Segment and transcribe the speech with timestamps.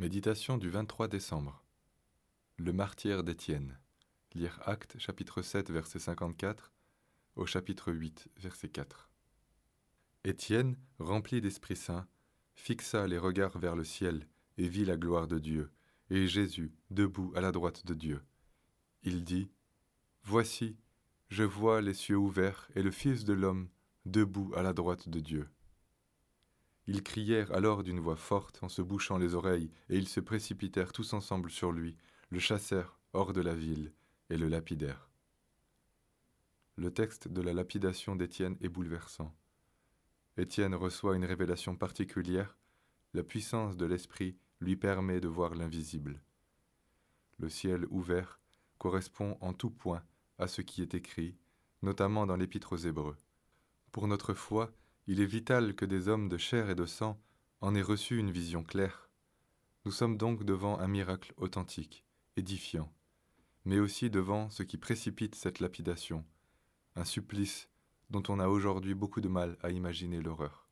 [0.00, 1.62] Méditation du 23 décembre.
[2.56, 3.78] Le martyr d'Étienne.
[4.32, 6.72] Lire Actes chapitre 7 verset 54
[7.36, 9.10] au chapitre 8 verset 4.
[10.24, 12.06] Étienne, rempli d'Esprit Saint,
[12.54, 14.26] fixa les regards vers le ciel
[14.56, 15.70] et vit la gloire de Dieu,
[16.08, 18.22] et Jésus debout à la droite de Dieu.
[19.02, 19.50] Il dit,
[20.22, 20.78] Voici,
[21.28, 23.68] je vois les cieux ouverts et le Fils de l'homme
[24.06, 25.50] debout à la droite de Dieu.
[26.86, 30.92] Ils crièrent alors d'une voix forte en se bouchant les oreilles, et ils se précipitèrent
[30.92, 31.96] tous ensemble sur lui,
[32.30, 33.92] le chassèrent hors de la ville
[34.30, 35.10] et le lapidèrent.
[36.76, 39.34] Le texte de la lapidation d'Étienne est bouleversant.
[40.36, 42.56] Étienne reçoit une révélation particulière,
[43.12, 46.22] la puissance de l'Esprit lui permet de voir l'invisible.
[47.38, 48.40] Le ciel ouvert
[48.78, 50.02] correspond en tout point
[50.38, 51.36] à ce qui est écrit,
[51.82, 53.16] notamment dans l'Épître aux Hébreux.
[53.92, 54.72] Pour notre foi,
[55.06, 57.20] il est vital que des hommes de chair et de sang
[57.60, 59.10] en aient reçu une vision claire.
[59.84, 62.04] Nous sommes donc devant un miracle authentique,
[62.36, 62.92] édifiant,
[63.64, 66.24] mais aussi devant ce qui précipite cette lapidation,
[66.96, 67.68] un supplice
[68.10, 70.68] dont on a aujourd'hui beaucoup de mal à imaginer l'horreur.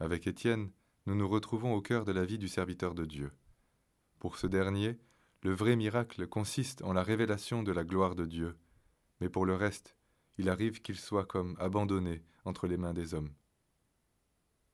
[0.00, 0.70] Avec Étienne,
[1.06, 3.32] nous nous retrouvons au cœur de la vie du serviteur de Dieu.
[4.18, 4.98] Pour ce dernier,
[5.42, 8.56] le vrai miracle consiste en la révélation de la gloire de Dieu,
[9.20, 9.96] mais pour le reste,
[10.38, 13.34] il arrive qu'il soit comme abandonné entre les mains des hommes.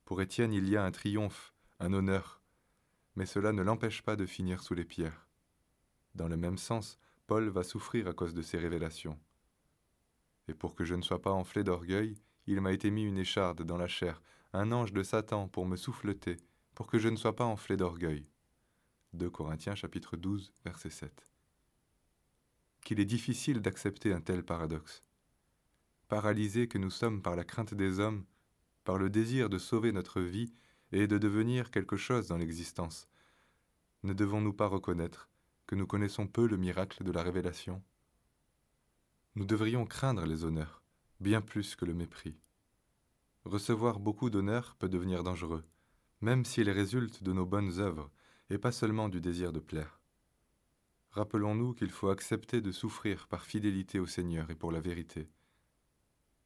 [0.04, 2.42] Pour Étienne, il y a un triomphe, un honneur,
[3.16, 5.26] mais cela ne l'empêche pas de finir sous les pierres.
[6.14, 9.18] Dans le même sens, Paul va souffrir à cause de ces révélations.
[10.48, 13.62] Et pour que je ne sois pas enflé d'orgueil, il m'a été mis une écharde
[13.62, 14.20] dans la chair,
[14.52, 16.36] un ange de Satan pour me souffleter,
[16.74, 18.28] pour que je ne sois pas enflé d'orgueil.
[19.14, 21.26] 2 Corinthiens chapitre 12 verset 7.
[22.82, 25.02] Qu'il est difficile d'accepter un tel paradoxe
[26.14, 28.24] paralysés que nous sommes par la crainte des hommes,
[28.84, 30.54] par le désir de sauver notre vie
[30.92, 33.08] et de devenir quelque chose dans l'existence,
[34.04, 35.28] ne devons-nous pas reconnaître
[35.66, 37.82] que nous connaissons peu le miracle de la révélation?
[39.34, 40.84] Nous devrions craindre les honneurs,
[41.18, 42.38] bien plus que le mépris.
[43.44, 45.64] Recevoir beaucoup d'honneurs peut devenir dangereux,
[46.20, 48.08] même s'il résulte de nos bonnes œuvres
[48.50, 49.98] et pas seulement du désir de plaire.
[51.10, 55.28] Rappelons-nous qu'il faut accepter de souffrir par fidélité au Seigneur et pour la vérité,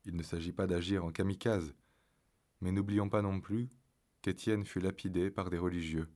[0.09, 1.75] il ne s'agit pas d'agir en kamikaze,
[2.63, 3.69] mais n'oublions pas non plus
[4.23, 6.09] qu'Étienne fut lapidé par des religieux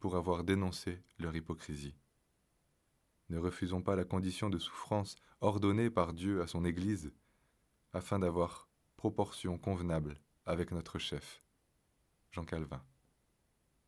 [0.00, 1.94] pour avoir dénoncé leur hypocrisie.
[3.30, 7.12] Ne refusons pas la condition de souffrance ordonnée par Dieu à son Église,
[7.92, 11.40] afin d'avoir proportion convenable avec notre chef.
[12.32, 12.82] Jean Calvin.